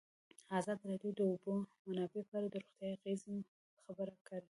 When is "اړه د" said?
2.37-2.55